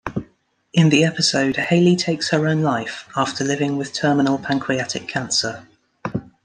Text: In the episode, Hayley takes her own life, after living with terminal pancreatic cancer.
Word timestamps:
In 0.73 0.89
the 0.89 1.03
episode, 1.03 1.57
Hayley 1.57 1.95
takes 1.95 2.29
her 2.31 2.47
own 2.47 2.63
life, 2.63 3.07
after 3.15 3.43
living 3.43 3.77
with 3.77 3.93
terminal 3.93 4.39
pancreatic 4.39 5.07
cancer. 5.07 5.67